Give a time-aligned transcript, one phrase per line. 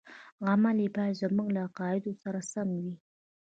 [0.47, 2.95] عمل یې باید زموږ له عقایدو سره سم وي.